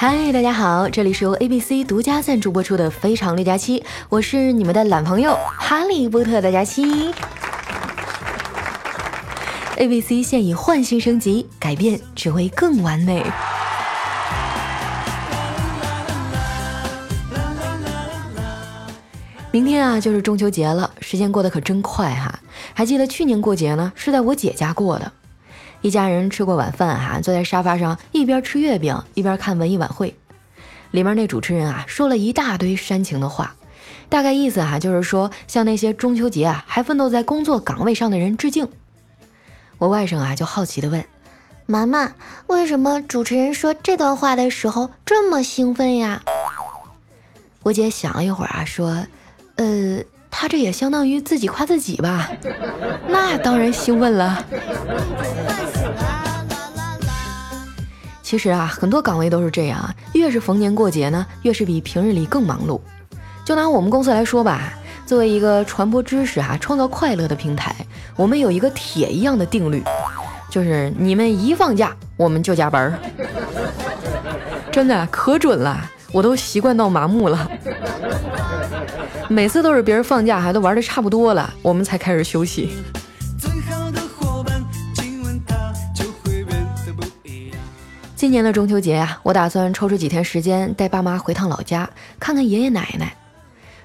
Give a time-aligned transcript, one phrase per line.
[0.00, 7.12] 嗨，大家好，这里是由 A B C 独家赞助播出的《非常六加七》，我是你们的懒朋友哈利波特的佳期。
[9.74, 13.26] A B C 现已换新升级，改变只为更完美。
[19.50, 22.38] 明天啊，就是中秋节了，时间过得可真快哈！
[22.72, 25.12] 还记得去年过节呢，是在我姐家过的。
[25.80, 30.14] 一家人吃过晚饭哈，坐在沙发上一边吃月饼一边看文艺晚会。
[30.90, 33.54] 里面那主持人啊说了一大堆煽情的话，
[34.08, 38.68] 大概意思哈就是说向那些中秋节啊还奋斗在工作岗位上的人致敬。
[39.78, 41.04] 我外甥啊就好奇的问
[41.66, 42.12] ：“妈妈，
[42.48, 46.22] 为什么主持人说这段话的时候这么兴奋呀？”
[47.62, 49.06] 我姐想了一会儿啊说
[49.56, 52.30] ：“呃，他这也相当于自己夸自己吧？
[53.08, 54.44] 那当然兴奋了。”
[58.22, 62.78] 其实啊，很多岗位都是这样，越是逢年过节呢，越是比平日里更忙碌。
[63.42, 64.74] 就拿我们公司来说吧，
[65.06, 67.74] 作为一个传播知识、哈创造快乐的平台，
[68.16, 69.82] 我们有一个铁一样的定律，
[70.50, 72.98] 就是你们一放假，我们就加班儿。
[74.70, 75.80] 真的可准了，
[76.12, 77.50] 我都习惯到麻木了。
[79.28, 82.70] 每次都是别人放假，还都玩的差不多了，我们才开始休息。
[88.16, 93.14] 今年的中秋节呀，我打算抽出几天时间带爸妈回趟老家，看看爷爷奶奶。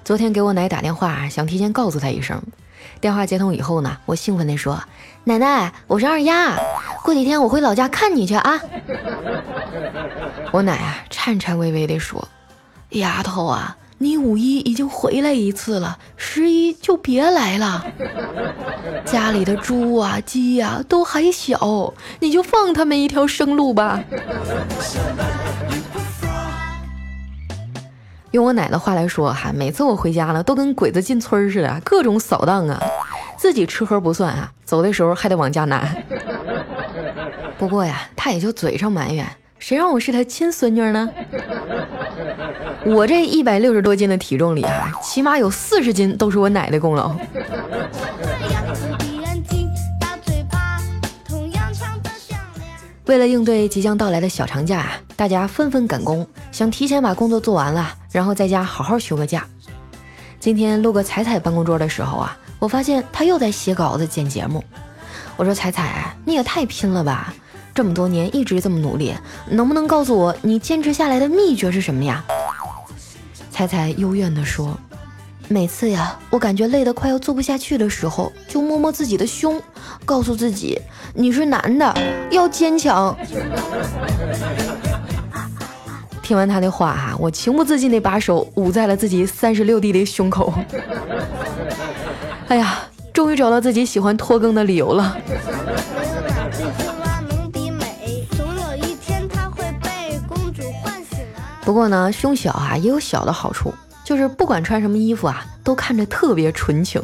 [0.02, 2.42] 昨天给我奶打电话，想提前告诉她一声。
[3.00, 4.82] 电话接通以后呢，我兴奋地说
[5.24, 6.58] ：“奶奶，我是二丫，
[7.02, 8.60] 过几天我回老家看你去啊。
[10.52, 12.26] ”我奶啊，颤颤巍巍地说
[12.90, 17.84] ：“丫头啊。”你五一已经回来一次了，十一就别来了。
[19.06, 24.02] 家里的猪啊、鸡呀都还小，你就放他们一条生路吧。
[28.32, 32.80] 用我奶的话来说哈，每次我回家了，都跟鬼子进村似的，各种扫荡啊。
[33.36, 35.88] 自己吃喝不算啊，走的时候还得往家拿。
[37.56, 39.24] 不过呀，他也就嘴上埋怨。
[39.60, 41.08] 谁让我是他亲孙女呢？
[42.86, 47.14] 我这一百六十多斤的体重里啊，起码有四十斤都是我奶的功劳。
[53.06, 59.46] 为了应对即将到来的小长假，大家纷纷赶工，想提前把工作做完了，然后在家好好休个假。
[60.38, 64.62] 今天路过彩彩办公桌的时候啊，我发现她又在写稿子、剪节目。
[65.36, 67.34] 我说：“彩彩，你也太拼了吧！”
[67.74, 69.12] 这么多年一直这么努力，
[69.48, 72.24] 能不能告诉我你坚持下来的秘诀是什么呀？
[73.54, 74.76] 彩彩幽怨地说
[75.46, 79.62] ：“每次呀，我感觉累得快要做不下去的时候，就摸摸自己的胸，
[80.04, 80.76] 告诉自己
[81.14, 81.94] 你是男的，
[82.32, 83.16] 要坚强。”
[86.20, 90.52] 听完他的话哈，我情不自禁地把手捂在了自己三十六弟的胸口。
[92.48, 92.80] 哎呀，
[93.12, 95.16] 终于找到自己喜欢拖更的理由了。
[101.64, 103.72] 不过呢，胸小啊也有小的好处，
[104.04, 107.02] 就是不管穿什么衣服啊，都看着特别纯情。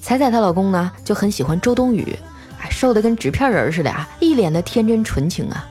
[0.00, 2.18] 彩彩她老公呢就很喜欢周冬雨，
[2.60, 5.64] 哎，瘦的跟纸片人似的啊，一脸的天真纯情啊。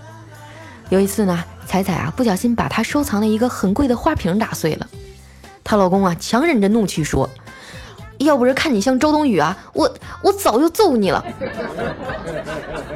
[0.88, 4.88] 有一次呢，彩彩啊不小心把她收藏的一个很贵的花瓶打碎了，
[5.62, 7.30] 她老公啊强忍着怒气说
[8.20, 9.94] ：“要不是看你像周冬雨啊，我
[10.24, 11.22] 我早就揍你了。”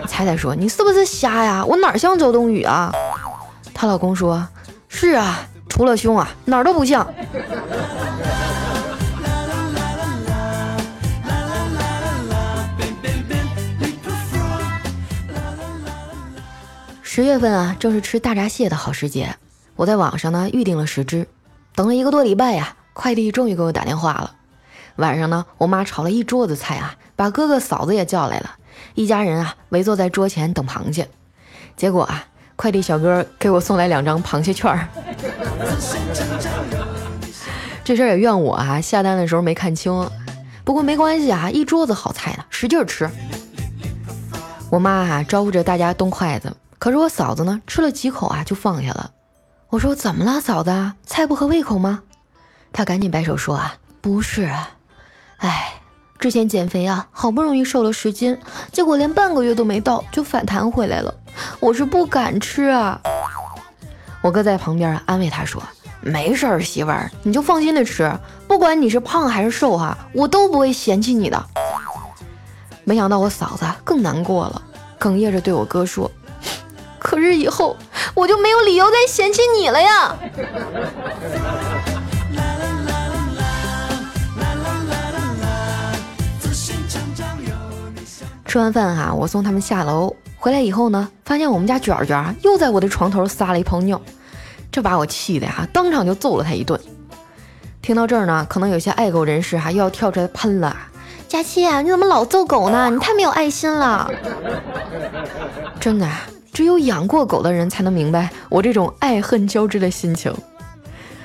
[0.08, 1.66] 彩彩说：“你是不是瞎呀？
[1.66, 2.94] 我哪像周冬雨啊？”
[3.76, 4.48] 她老公说。
[4.98, 7.06] 是啊，除了胸啊，哪儿都不像。
[17.04, 19.36] 十月份啊，正是吃大闸蟹的好时节。
[19.76, 21.28] 我在网上呢预定了十只，
[21.76, 24.36] 等了一个多礼拜呀，快递终于给我打电话了。
[24.96, 28.52] 晚上呢，我妈炒了一桌子菜啊，把哥哥嫂子也叫来了，
[28.94, 31.10] 一家人啊围坐在桌前等螃蟹。
[31.76, 32.28] 结果啊。
[32.56, 34.88] 快递小哥给我送来两张螃蟹券儿，
[37.84, 38.80] 这事儿也怨我啊！
[38.82, 40.10] 下单的时候没看清，
[40.64, 43.10] 不过没关系啊，一桌子好菜呢，使劲吃。
[44.72, 49.12] 我妈啊招呼着大家动筷子，可是我嫂子呢吃了几口啊就放下了。
[49.70, 50.94] 我说怎么了，嫂子？
[51.06, 52.02] 菜不合胃口吗？
[52.72, 54.50] 她赶紧摆手说啊，不是，
[55.38, 55.74] 哎。
[56.18, 58.36] 之前减肥啊，好不容易瘦了十斤，
[58.72, 61.14] 结果连半个月都没到就反弹回来了。
[61.60, 63.00] 我是不敢吃啊。
[64.22, 65.62] 我哥在旁边安慰他说
[66.02, 68.12] ：“没事儿，媳妇儿，你就放心的吃，
[68.48, 71.46] 不管你是胖还是瘦哈，我都不会嫌弃你的。”
[72.84, 74.62] 没想到我嫂子更难过了，
[75.00, 76.10] 哽咽着对我哥说
[77.00, 77.76] ：“可是以后
[78.14, 80.16] 我就没有理由再嫌弃你了呀。
[88.46, 94.00] 吃完饭哈，我送他们下楼，回来以后呢，发现我们家卷卷又在我的床头撒了一泡尿，
[94.72, 96.80] 这把我气的呀，当场就揍了他一顿。
[97.82, 100.78] 听到这儿呢，可能有些爱狗人士哈又要跳出来喷了。
[101.28, 102.88] 佳期啊，你怎么老揍狗呢？
[102.94, 104.08] 你太没有爱心了。
[105.80, 106.08] 真的，
[106.54, 110.32] 只有养过狗的人才能明白我这种爱恨交织的心情。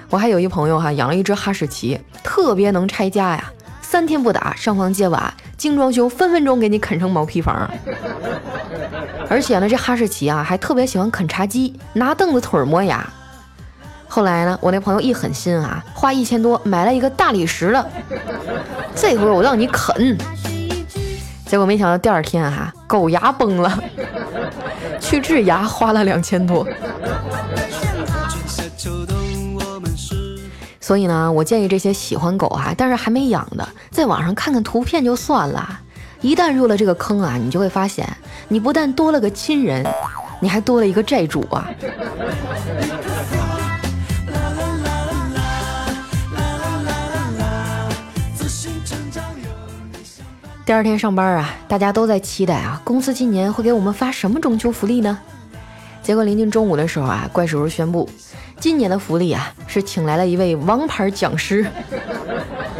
[0.08, 3.52] 我还有一朋友哈，养了一只哈士奇，特别能拆家呀，
[3.82, 5.34] 三天不打，上房揭瓦。
[5.58, 7.70] 精装修，分分钟给你啃成毛坯房。
[9.30, 13.08] 而且呢，这哈士奇啊，还特别喜欢啃茶几，拿凳子腿磨牙。
[14.08, 17.90] 后来呢，我那朋友一狠心啊，花一千多买了一个大理石的，
[18.96, 20.18] 这回我让你啃。
[21.46, 23.80] 结果没想到第二天哈，狗牙崩了，
[24.98, 26.66] 去治牙花了两千多。
[30.80, 35.78] 所以呢，我建议这些喜欢狗啊，但是还没养的，在网上看看图片就算了。
[36.20, 38.06] 一旦入了这个坑啊，你就会发现，
[38.52, 39.86] 你不但多了个亲人，
[40.40, 41.70] 你还多了一个债主啊。
[50.66, 55.16] 第二天上班啊，大家都在期待啊，公司今年会给我们发什么中秋福利呢？
[56.02, 58.10] 结果临近中午的时候啊，怪叔叔宣布。
[58.58, 61.64] 今年的福利啊，是请来了一位王牌讲师，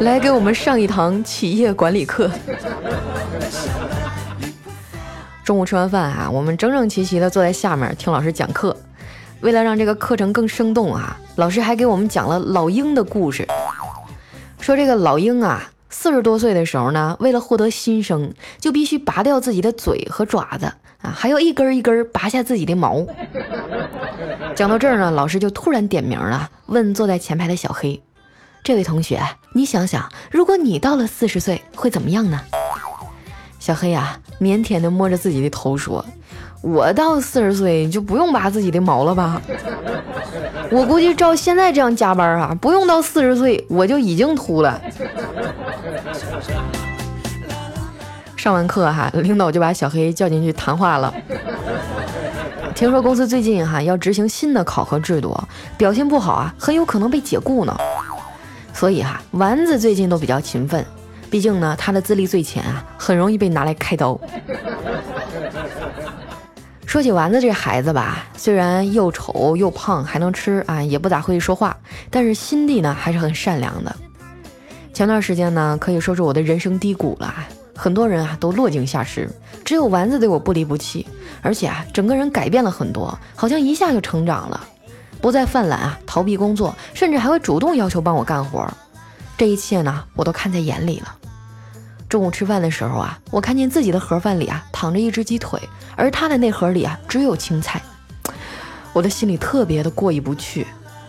[0.00, 2.28] 来给我们上一堂企业管理课。
[5.50, 8.76] 中午吃完饭啊，我们整整齐齐的坐在下面听老师讲课。
[9.40, 13.44] 为了让这个课程更生动啊，老师还给我们讲了老鹰的故事。
[14.60, 20.66] 说这个老鹰啊，四十多岁的时候呢，为了获得新生，就必须拔掉自己的嘴和爪子。
[21.02, 23.04] 啊，还要一根一根拔下自己的毛。
[24.54, 28.00] 讲到这儿呢，老师就突然点名了，问坐在前排的小黑
[28.62, 29.20] ：“这位同学，
[29.52, 32.40] 你想想，如果你到了四十岁会怎么样呢？”
[33.60, 36.04] 小黑啊，腼腆地摸着自己的头说
[36.62, 39.40] ：“我到四十岁就不用拔自己的毛了吧？
[40.72, 44.80] 我估计照现在这样加班啊，不用到四十岁我就已经秃了。”
[48.34, 51.12] 上完课哈，领导就把小黑叫进去谈话了。
[52.74, 55.38] 听说公司最近哈要执行新的考核制度，
[55.76, 57.76] 表现不好啊，很有可能被解雇呢。
[58.72, 60.82] 所以哈，丸子最近都比较勤奋，
[61.30, 64.18] 毕竟呢他的资历最浅啊，很容易被拿来开刀。
[66.84, 71.76] 说起丸子这孩子吧，虽然又丑又胖，还能吃啊，也不咋会说话，
[72.10, 73.94] 但是心地呢还是很善良的。
[74.92, 77.32] 前段时间呢，可以说是我的人生低谷了。
[77.76, 79.30] 很多人啊都落井下石，
[79.64, 81.06] 只有丸子对我不离不弃，
[81.40, 84.60] 而且啊整个人改变了很多，好像一下就成长了，
[85.20, 88.68] 不再犯懒啊逃避工作，甚至还会主动要求帮我干活。
[89.38, 91.16] 这一切呢我都看在眼里了。
[92.10, 95.60] 中午吃饭的时候啊，我看见自己的盒饭里啊躺着一只鸡腿，
[95.94, 97.80] 而他的那盒里啊只有青菜，
[98.92, 100.66] 我的心里特别的过意不去。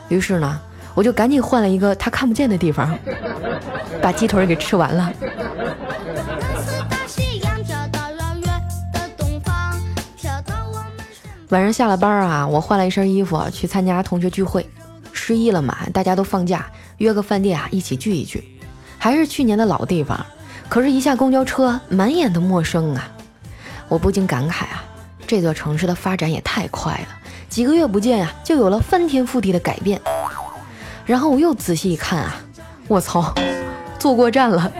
[0.09, 0.62] 于是呢，
[0.94, 2.95] 我就赶紧换了一个他看不见的地方，
[4.00, 5.12] 把鸡腿给吃完了。
[11.50, 14.70] 晚上下了班啊，我换了一身衣服去参加同学聚会。
[15.12, 16.67] 失忆了嘛，大家都放假，
[16.98, 18.60] 约个饭店啊，一起聚一聚。
[19.00, 20.24] 还是去年的老地方，
[20.71, 23.11] 可是，一下公交车，满眼的陌生啊！
[23.89, 24.81] 我不禁感慨啊，
[25.27, 27.07] 这座城市的发展也太快了，
[27.49, 29.99] 几个月不见啊，就有了翻天覆地的改变。
[31.05, 32.37] 然后我又仔细一看啊，
[32.87, 33.33] 我操，
[33.99, 34.71] 坐过站了。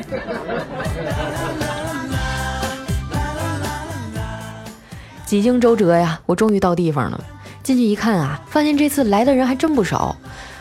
[5.25, 7.21] 几经周折呀，我终于到地方了。
[7.63, 10.15] 进去一看啊，发现这次来的人还真不少，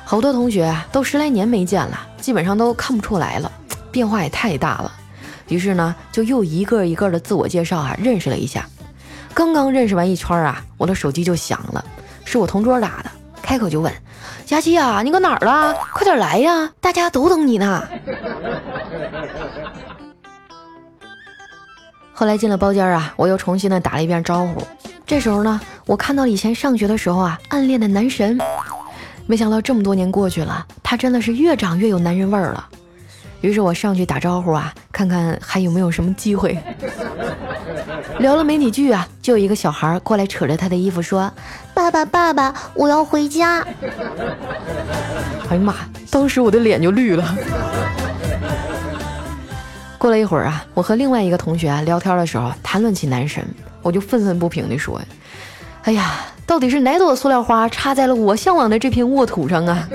[0.04, 3.52] 好多同学啊都十来年没见了，基本上都看不出来了，
[3.92, 4.94] 变化也太大了。
[5.50, 8.66] 于是呢，就又一个一个的自我介绍啊，认识了一下。
[9.35, 11.85] 刚刚认识完一圈啊，我的手机就响了，
[12.25, 13.11] 是我同桌打的，
[13.42, 13.92] 开口就问
[14.47, 15.75] ：“佳琪啊，你搁哪儿了？
[15.92, 17.87] 快点来呀，大家都等你呢。
[22.14, 24.62] ”后来进了包间啊，我又重新的打了一遍招呼。
[25.07, 28.38] 这时候呢，我看到以前上学的时候啊暗恋的男神，
[29.26, 32.69] 没想到这么多年过去了，他真的是越长越有男人味儿了。
[33.40, 36.59] 于是我上去打招呼啊，看看还有没有什么机会。
[38.18, 41.32] 聊了没几句啊，就有一个小孩过来扯着他的衣服说
[41.73, 43.64] ：“爸爸，爸爸，我要回家。”
[45.49, 45.75] 哎呀妈！
[46.11, 47.37] 当时我的脸就绿了。
[49.97, 53.44] 过了一会儿啊，我和另外一个同学啊聊天的时候谈论起男神，
[53.80, 55.00] 我就愤愤不平地说
[55.85, 56.12] ：“哎呀，
[56.50, 59.88] 到底是哪朵塑料花插在了我向往的这片沃土上啊？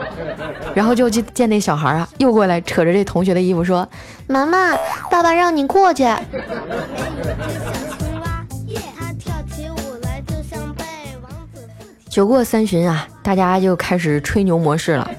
[0.72, 3.86] 然后就见见那小孩啊，又过来扯着这同学的衣服说
[4.26, 4.74] ：“妈妈，
[5.10, 6.06] 爸爸让你过去。”
[12.08, 15.10] 酒过三巡啊，大家就开始吹牛模式了，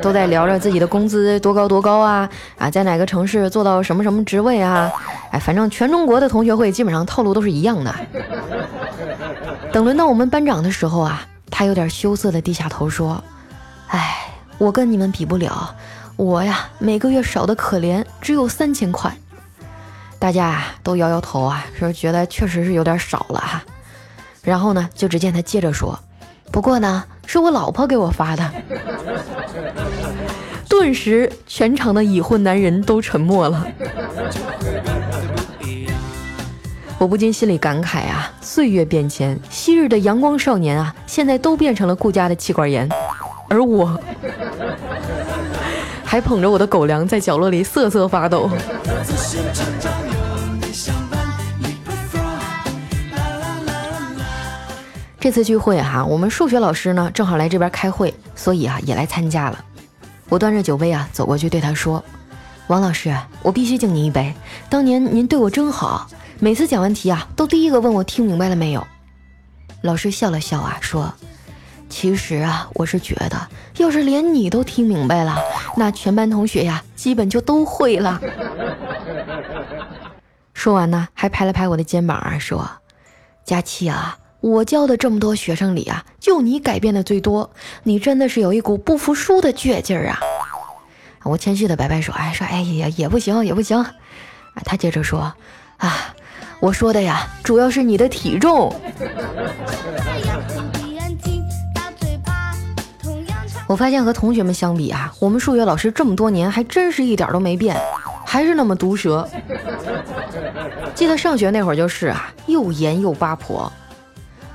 [0.00, 4.88] 都在聊着自己的工资多高多高啊啊，在哪个城市做到什么什么职位啊？
[5.32, 7.92] 哎，反正全中国的同学会基本上套路都是一样的。
[9.72, 13.24] 等轮到我们班长的时候啊，他有点羞涩的低下头说
[13.88, 14.18] ：“哎，
[14.58, 15.74] 我跟你们比不了，
[16.16, 19.10] 我呀每个月少的可怜，只有三千块。”
[20.20, 23.62] 大家啊都摇摇头啊，说觉得确实是有点少了哈。
[24.42, 25.98] 然后呢，就只见他接着说
[26.52, 28.52] ：“不过呢，是我老婆给我发的。
[30.68, 33.66] ”顿时，全场的已婚男人都沉默了。
[37.02, 42.88] 我不禁心里感慨啊，岁月变迁，昔日的阳光少年啊，现在都变成了顾家的妻管严，
[43.48, 43.98] 而我
[46.04, 48.48] 还捧着我的狗粮在角落里瑟瑟发抖。
[55.18, 59.58] 这次聚会哈，我们数学老师呢正好来这边开会，所以啊也来参加了。
[60.28, 62.00] 我端着酒杯啊走过去对他说
[62.68, 64.32] ：“王老师，我必须敬您一杯，
[64.70, 66.08] 当年您对我真好。”
[66.42, 68.84] 每次讲完题啊，都第一个问我听明白了没有。
[69.80, 71.14] 老师笑了笑啊，说
[71.88, 75.38] ：“其实啊，我是觉得，要是连你都听明白了，
[75.76, 78.20] 那全班同学呀，基本就都会了。
[80.52, 82.68] ”说完呢，还拍了拍我的肩膀啊，说
[83.46, 87.52] ：“佳琪啊，我教的这么多学生里啊，就你改变的最多，
[87.84, 90.18] 你真的是有一股不服输的倔劲儿啊！”
[91.22, 93.94] 我谦虚的摆摆手，哎，说：“哎呀，也不行，也不行。”啊，
[94.64, 95.32] 他接着说
[95.78, 96.14] ：“啊。”
[96.62, 98.72] 我说的呀，主要是你的体重。
[103.66, 107.76] 我发现和同学们相比啊，我们数学老师这么多年还真是一点都没变，
[108.24, 109.28] 还是那么毒舌。
[110.94, 113.72] 记得上学那会儿就是啊，又严又八婆。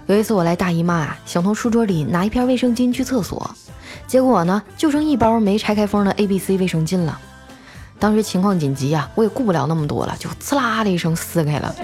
[0.06, 3.54] 有一次我来大姨妈啊，想从书桌里拿一片卫生巾去厕所，
[4.08, 7.20] 结果呢，就剩一包没拆开封的 A、B、C 卫生巾了。
[8.00, 11.76] 当时情况紧急啊，我也顾不了那么多了，就呲啦的一声撕开了。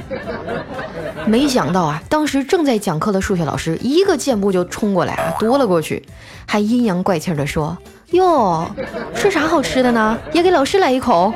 [1.25, 6.05] 没想到啊，当时正在讲课的数学老师一个箭步就冲过来啊，夺了过去，
[6.45, 7.77] 还阴阳怪气的说
[8.11, 8.67] ：“哟，
[9.15, 10.17] 吃啥好吃的呢？
[10.33, 11.33] 也给老师来一口。”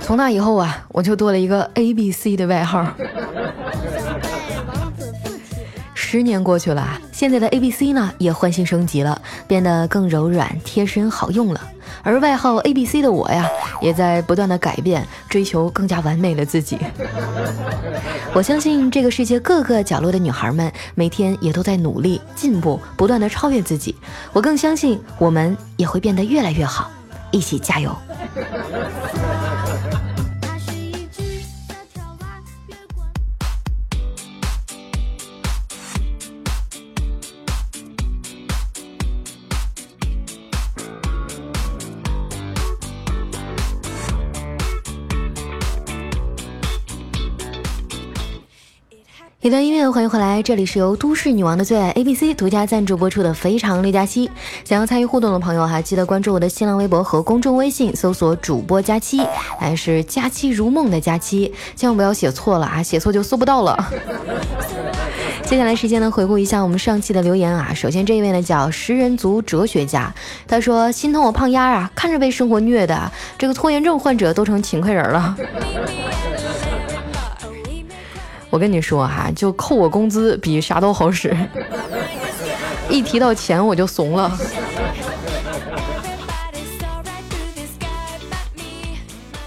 [0.00, 2.86] 从那以后啊，我就多了一个 A B C 的外号。
[6.12, 11.60] 十年过去了，现在的 A B C 呢也换新升级了，变得更柔软、贴身、好用了。
[12.02, 13.48] 而外号 A B C 的我呀，
[13.80, 16.76] 也在不断的改变，追求更加完美的自己。
[18.34, 23.94] 我相信这个世界各个角落的女孩们，每天也都在努力进步，不断的超越自己。
[24.32, 26.90] 我更相信，我们也会变得越来越好，
[27.30, 27.96] 一起加油。
[49.42, 54.28] 一段音乐，欢迎回来，这里是由都市女王的最爱 A B C 独家赞助播出的《非常六加七》。
[54.64, 59.22] 想要参与互动的朋友哈，记得关注我的新浪微博和公众微信，搜索主播佳期，
[59.58, 63.88] 还是佳期如梦的佳期，千万不要写错了啊，写错就搜不到了。
[65.44, 67.72] 接下来时间呢，回顾一下我们上期的留言啊。
[67.72, 70.12] 首先这一位呢叫食人族哲学家，
[70.46, 75.34] 他说心疼我胖丫啊，看着被生活虐的，这个拖延症患者都成勤快人了。
[78.50, 81.34] 我跟你说哈，就扣我工资比啥都好使，
[82.90, 84.36] 一提到钱我就怂了。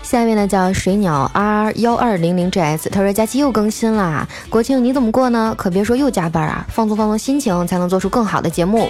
[0.01, 5.55] 下一位呢叫水鸟 R 幺二零零 GS，他说假期又更新啦，国庆你怎么过呢？
[5.57, 8.89] 可别说又加班啊，放松放松心情，才能做出更好的节目。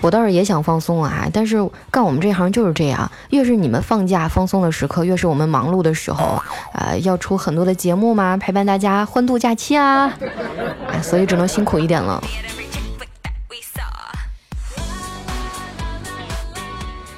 [0.00, 1.56] 我倒是也想放松啊，但是
[1.90, 6.42] 干我们这行就是这样，越是你们放假放松的时刻，越是我们忙碌的时候，
[6.72, 10.12] 啊，要出很多的节目嘛，陪伴大家欢度假期啊，
[11.02, 12.22] 所以只能辛苦一点了。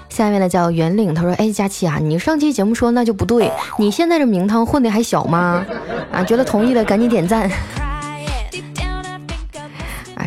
[0.08, 5.64] 下面呢叫圆领，他说：“哎，佳期啊，你上期节目说那就不对，你现在这名堂混的还小吗？
[6.12, 7.50] 啊，觉得同意的赶紧点赞。”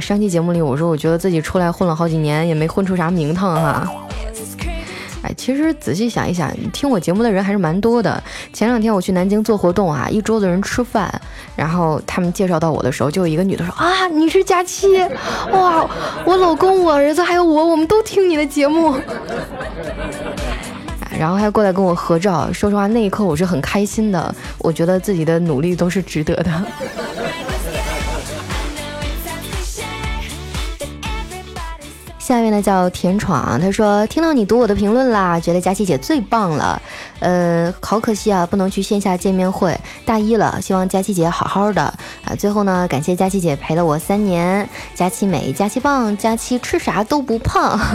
[0.06, 3.92] 上期节目里我说，我觉得自己出来混了好几年，也没混出啥名堂哈。
[5.24, 8.22] 哎，其实仔细想一想，听我节目的人还是蛮多的。
[8.54, 11.12] 前两天我去南京做活动啊，一桌子人吃饭，
[11.56, 14.96] 然后他们介绍到我的时候，就有一个女的说啊，你是佳期，
[15.52, 15.90] 哇，
[16.24, 18.96] 我老公、我儿子还有我，我们都听你的节目。
[21.18, 22.54] 然后还过来跟我合照。
[22.54, 26.52] 说实话，那一刻我是很开心的，我觉得自己的努力都是值得的。
[32.26, 36.82] 下面呢叫田闯，他说听到你读我的评论啦，觉得佳琪姐最棒了。
[37.20, 39.80] 呃，好可惜啊，不能去线下见面会。
[40.06, 42.34] 大一了，希望佳琪姐好好的啊。
[42.36, 44.68] 最后呢，感谢佳琪姐陪了我三年。
[44.96, 47.78] 佳琪美，佳琪棒，佳琪吃啥都不胖。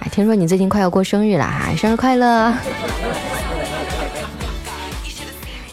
[0.00, 2.50] 哎，听说你最近快要过生日了哈，生日快乐！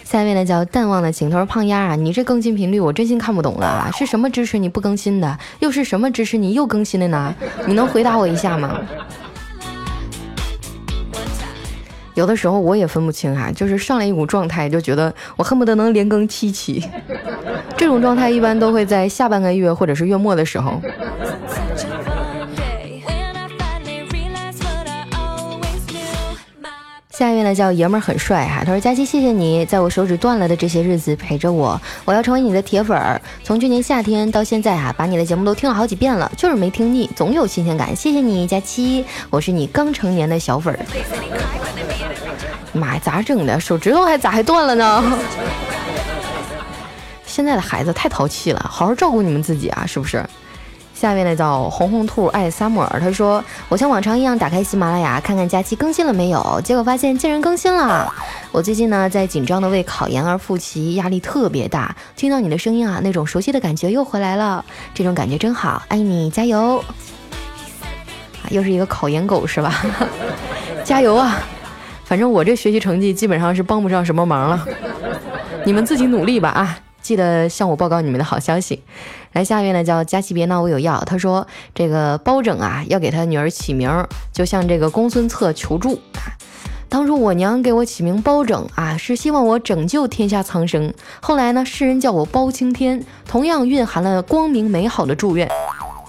[0.08, 5.38] 下面呢叫淡忘的情，他说胖丫啊，你这更新频率我真心看不懂了啊，是什么支持你不更新的？
[5.60, 7.36] 又是什么支持你又更新的呢？
[7.66, 8.80] 你能回答我一下吗？
[12.16, 16.82] 有的时候我也分不清啊，就是上来一股状态，就觉得我恨不得能连更七期，
[17.76, 20.82] 这种状态一般都会在下半个月或者是月末的时候。
[27.18, 37.96] 下一位呢叫爷们儿很帅哈，他说佳期谢谢你在我手指断了的这些日子陪着我，我要成为你的铁粉儿，从去年夏天到现在啊，把你的节目都听了好几遍了，就是没听腻，总有新鲜感。
[37.96, 40.80] 谢谢你佳期， 我是你刚成年的小粉儿。
[42.72, 43.60] 妈呀，咋整的？
[43.60, 45.20] 手指头还咋还断了呢？
[47.26, 50.24] 现在的孩子太淘气了，好好照顾你们自己啊，是不是？
[51.00, 56.60] 下面呢叫红红兔爱萨姆尔，他说：“我像往常一样打开喜马拉雅，看看假期更新了没有。
[56.64, 58.12] 结果发现竟然更新了。
[58.52, 61.96] 我最近呢在紧张的为考研而复习，压力特别大。
[62.16, 66.84] 听到你的声音啊，那种熟悉的感觉又回来了，这种感觉真好，爱你，加油！
[68.50, 69.86] 又是一个考研狗是吧？
[70.84, 71.38] 加油啊！
[72.06, 74.66] 反正我这学习成绩基本上是帮不上什么忙了，
[75.64, 76.80] 你们自己努力吧啊！
[77.08, 78.84] 记得向我报告你们的好消息。”
[79.32, 81.02] 来，下一位呢叫佳琪，别闹，我有药。
[81.06, 83.90] 他说这个包拯啊，要给他女儿起名，
[84.34, 86.36] 就向这个公孙策求助啊。
[86.90, 90.94] 当初我娘给我起名包拯啊，是希望我拯救天下苍生。
[91.22, 95.50] 后来呢，世人叫我包青天，同样蕴含了光明美好的祝愿。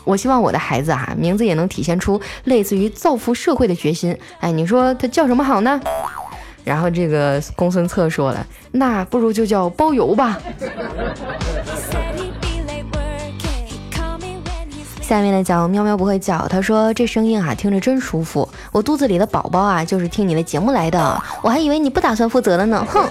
[0.05, 4.19] 我希望我的孩子啊，名字也能体现出类似于造福社会的决心。
[4.41, 5.81] 哎，你说他叫什么好呢？
[6.69, 10.39] 然后这个公孙策说了，那不如就叫包邮吧。
[15.01, 23.09] 下面呢叫喵喵不会叫，他说这声音啊听着真舒服，我肚子里的宝宝啊就是听你的节目来的，我还以为你不打算负责了呢，哼！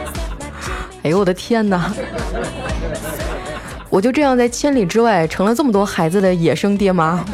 [1.02, 1.90] 哎呦我的天哪，
[3.88, 7.24] 我就这样在千里之外成了这么多孩子的野生爹妈。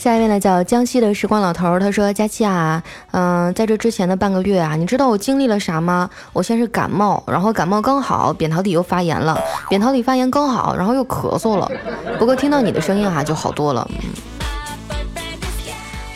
[0.00, 6.08] 下一位呢叫江西的时光老头，他说：“佳期啊，嗯，在这之前的半个月啊，你知道我经历了啥吗？
[6.32, 11.70] 我先是感冒，然后感冒刚好，扁桃体又发炎了，扁桃体发炎刚好，然后又咳嗽了。
[12.18, 13.86] 不过听到你的声音啊，就好多了。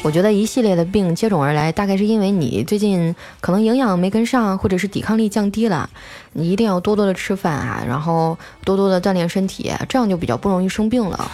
[0.03, 5.91] 我觉得一系列的病接踵而来，大概是因为你最近可能营养没跟上，或者是抵抗力降低了。
[6.33, 11.31] 你一定要多多的吃饭啊，然后多多的锻炼身体，这样就比较不容易生病了。”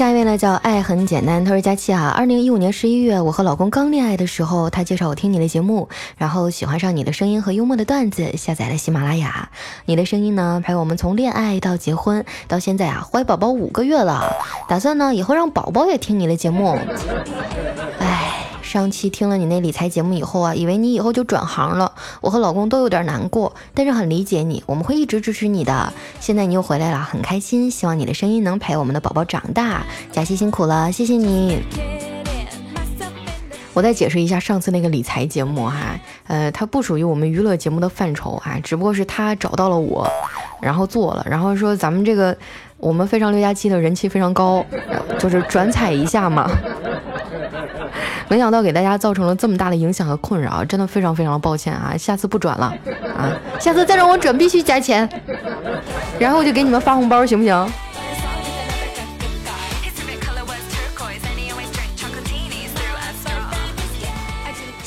[0.00, 9.50] 下一位呢叫爱很简单，他说佳期啊，二零一五年十一月，我和老公刚恋爱的时候，他介绍我听你的节目，然后喜欢上你的声音和幽默的段子，下载了喜马拉雅。
[9.84, 14.34] 你的声音呢陪我们从恋爱到结婚，到现在啊怀宝宝五个月了，
[14.70, 16.78] 打算呢以后让宝宝也听你的节目。
[17.98, 18.09] 哎。
[18.70, 25.92] 上期听了你那理财节目以后啊，以为你以后就转行了，我和老公都有点难过，但是很理解你，我们会一直支持你的。
[26.20, 29.84] 现在你又回来了，很开心，希望你的声音能陪我们的宝宝长大。
[30.12, 31.64] 佳琪辛苦了，谢谢你。
[33.74, 40.08] 我再解释一下上次那个理财节目哈，呃，它不属于我们娱乐节目的范畴啊，只不过是他找到了我，
[40.62, 42.36] 然后做了，然后说咱们这个
[42.76, 44.64] 我们非常六加七的人气非常高，
[45.18, 46.48] 就是转采一下嘛。
[48.30, 51.96] 没想到给大家造成了这么大的影响和困扰，真的非常非常的抱歉啊！
[51.98, 52.72] 下次不转了
[53.18, 53.26] 啊！
[53.58, 55.08] 下次再让我转必须加钱，
[56.16, 57.72] 然后我就给你们发红包，行不行？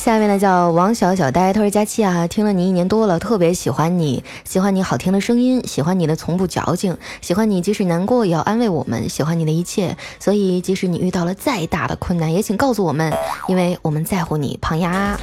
[0.04, 13.14] 下面呢叫王小小呆，他说佳期啊，听了你一年多了，特别喜欢你，喜欢你好听的声音，喜欢你的从不矫情，喜欢你即使难过也要安慰我们，喜欢你的一切，所以即使你遇到了再大的困难，也请告诉我们，
[13.48, 15.18] 因为我们在乎你，胖丫。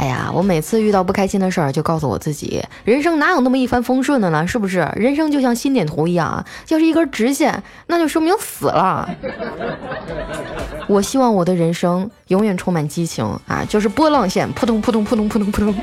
[0.00, 4.46] 哎呀，我每次遇到不开心的事儿，就告诉我自己，人生哪有那么一帆风顺的呢？
[4.48, 4.90] 是不是？
[4.96, 9.06] 人生就像心电图一样，要是一根直线，那就说明死了。
[10.88, 15.74] 我希望我的人生永远充满激情啊，就是波浪线，扑通扑通扑通扑通扑通。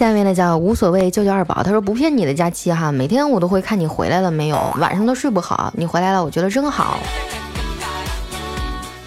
[0.00, 6.98] 下面呢叫无所谓救救二宝，他说不骗你的假期哈，每天我都会看你回来了没有，晚上都睡不好，你回来了，我觉得真好。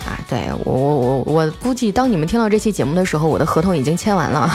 [0.06, 4.48] 啊，对我我我我估计当你们听到这期节目的时候，我的合同已经签完了。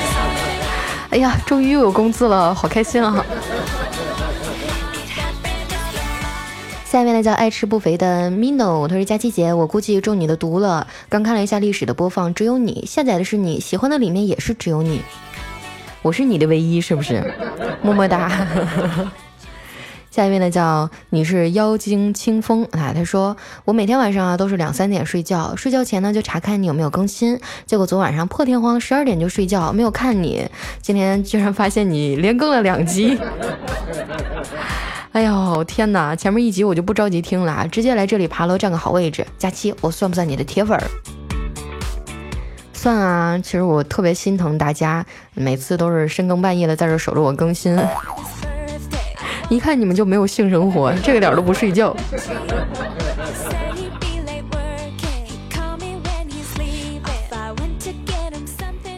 [1.12, 3.22] 哎呀，终于又有工资了，好开心啊！
[6.86, 10.86] 下面呢叫爱吃不肥的 Mino，他说佳琪姐，我估计中你的毒了。
[11.10, 15.02] 刚看了一下历史的播放，只有你下载的是你喜欢的里面也是只有你。
[16.04, 17.24] 我是你的唯一，是不是？
[17.80, 18.30] 么么哒。
[20.12, 22.92] 下一位呢，叫你是妖精清风啊。
[22.94, 27.40] 他说我每天晚上啊都是两三点睡觉，睡觉前呢就查看你有没有更新。
[27.64, 30.46] 结果昨晚上破天荒十二点就睡觉，没有看你。
[30.82, 33.18] 今天居然发现你连更了两集。
[35.12, 36.14] 哎呦天哪！
[36.14, 39.26] 前面一集我就不着急听了，直接来这里爬楼占个好位置。
[39.38, 40.84] 佳期，我算不算你的铁粉儿？
[42.84, 47.74] 算啊，其实我特别心疼大家，每次都是深更半夜的在这守着我更新，
[49.48, 51.96] 一看你们就没有性生活，这个点都不睡觉。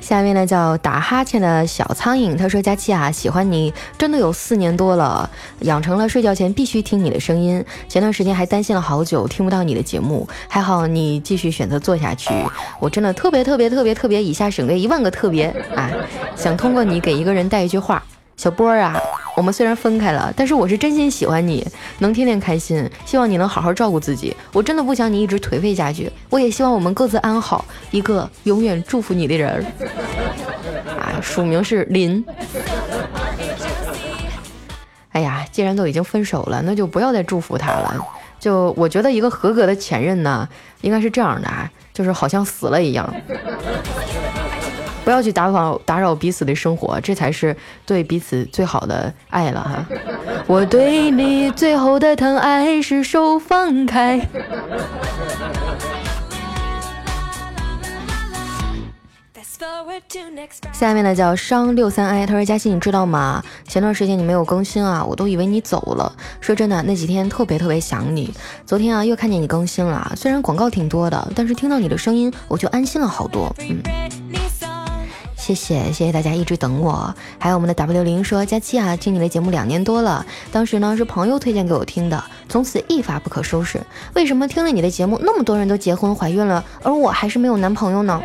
[0.06, 5.28] 下面呢叫打哈欠的小苍蝇，他说：“佳琪啊，喜欢你真的有四年多了，
[5.62, 7.64] 养成了睡觉前必须听你的声音。
[7.88, 12.30] 前段时间还担心了好久听不到你的节目，还好你继续选择做下去，
[12.78, 15.90] 我真的特别特别特别特别，以下省略一万个特别啊！
[16.36, 18.00] 想通过你给一个人带一句话。”
[18.36, 19.00] 小波儿啊，
[19.34, 21.66] 我们虽然分开了，但是我是真心喜欢你，
[22.00, 22.88] 能天天开心。
[23.06, 26.10] 希望你能好好照顾自己，我真的不想你一直颓废下去。
[26.28, 29.64] 我也希望我们各自安好，一个永远祝福你的人。
[31.00, 32.22] 啊，署名是林。
[35.12, 37.96] 哎呀，既然都已经分手了，那就不要再祝福他了。
[38.38, 40.46] 就我觉得一个合格的前任呢，
[40.82, 43.10] 应该是这样的啊，就是好像死了一样。
[45.06, 49.86] 不要去打扰打扰彼此的生活，这才是对彼此最好的爱了哈。
[50.48, 54.20] 我对你最后的疼爱是手放开。
[60.72, 63.40] 下面呢叫商六三 i，他说嘉欣你知道吗？
[63.68, 66.12] 前段时间你没有更新啊，我都以为你走了。
[66.40, 68.34] 说真的，那几天特别特别想你。
[68.66, 73.54] 昨天啊又看见你更新了，虽然广告挺多的，但是听到你的声音我就安心了好多。
[73.60, 73.80] 嗯。
[75.46, 83.80] 谢谢谢谢大家一直等我，还有我们的 W 零说佳期啊，听你的节目两年多了，当时呢是朋友推荐给我听的，从此一发不可收拾。
[84.14, 88.20] 为什么听了你的节目，那么多人都结婚怀孕了，而我还是没有男朋友呢？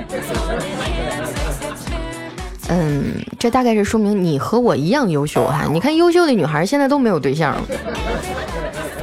[2.69, 5.67] 嗯，这大概是说明你和我一样优秀哈。
[5.71, 7.55] 你看优秀的女孩现在都没有对象，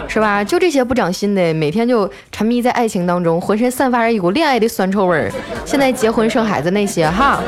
[0.08, 0.42] 是吧？
[0.42, 5.30] 就这些不长心的，每天就沉迷在爱情当中，浑身散发着一股恋爱的酸臭味儿，
[5.64, 7.40] 现在结婚生孩子那些哈。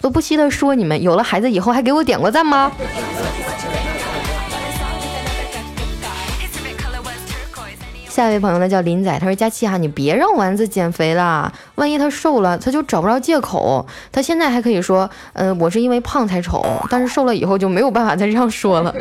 [0.00, 2.72] 都不稀得说你们有了孩子以后还给我点过赞吗？
[8.08, 13.84] 下一位朋友呢叫林仔，他说佳期哈，你别让丸子减肥了，万一他瘦了，他就找不着借口。
[14.12, 18.94] 他现在还可以说，嗯，我是因为胖才丑，但是瘦了以后就没有办法再这样说了。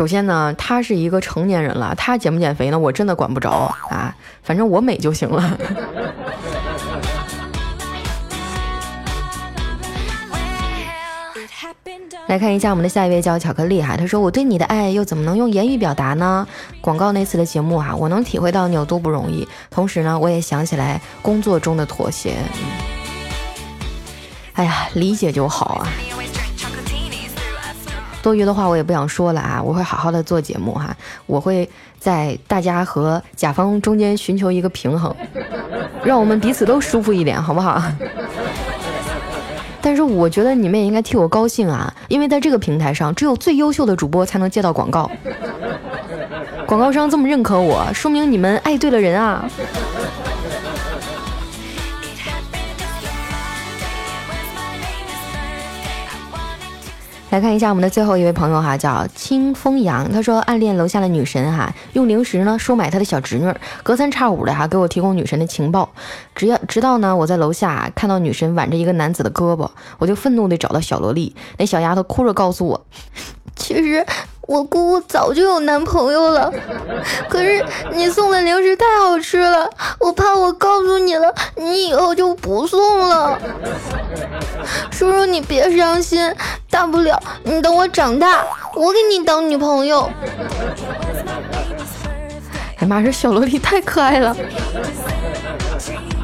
[0.00, 3.50] 首先呢，他是一个成年人了，他减不减肥呢，我真的管不着
[3.90, 5.44] 啊，反正我美就行了。
[12.28, 16.48] 来看一下我们的下一位叫巧克力哈，他说我对你的爱又怎么能用言语表达呢？
[16.80, 22.36] 广告那次的节目哈，我能体会到你有多不容易，同时呢，我也想起来工作中的妥协。
[24.54, 25.86] 哎呀，理解就好啊。
[28.22, 30.94] 多余的话我也不想说了啊，我会好好的做节目哈，
[31.26, 35.14] 我会在大家和甲方中间寻求一个平衡，
[36.04, 37.82] 让我们彼此都舒服一点，好不好？
[39.82, 45.10] 但是我觉得你们也应该替我高兴啊，因为在这个平台上，只有最优秀的主播才能接到广告。
[46.66, 49.48] 广告商这么认可我，说明你们爱对了人啊。
[57.30, 65.88] 来看一下我们的最后一位朋友哈，叫清风扬，他说暗恋楼下的女神哈，用零食呢收买他的小侄女，隔三差五的哈给我提供女神的情报。
[66.34, 72.84] 只要直到呢我在楼下看到女神挽着一个男子的胳膊，我就愤怒的找到小萝莉，那小丫头哭着告诉我，
[73.54, 74.04] 其实。
[74.50, 76.52] 我姑姑早就有男朋友了，
[77.28, 83.38] 可是你送的零食太好吃了，我怕我告诉你了，你以后就不送了。
[84.90, 86.34] 叔叔，你别伤心，
[86.68, 90.10] 大不了你等我长大，我给你当女朋友。
[92.78, 94.36] 哎妈，这小萝莉太可爱了。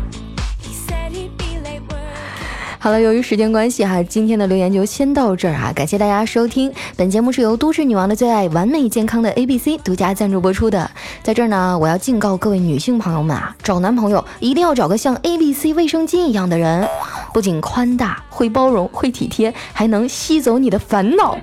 [2.78, 5.72] 好了，由于时间关系哈，今天的留言就先到这儿啊！
[5.74, 10.88] 感谢大家收听，本节目是由都市女王的最爱完美健康的 A B C 独家赞助播出的。
[11.22, 16.86] 在这儿呢，我要警告各位女性朋友们啊，找男朋友一定要找个像 A B C 卫生巾一样的人，
[17.32, 21.36] 不仅宽大、会包容、会体贴，还能吸走你的烦恼，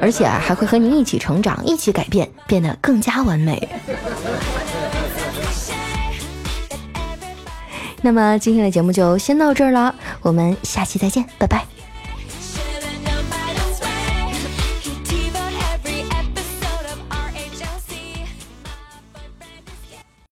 [0.00, 3.68] 而且啊还会和你一起成长、一起改变，变得更加完美。
[8.06, 9.92] 那么今天的节目就先到这儿了，
[10.22, 11.75] 我们下期再见，拜拜。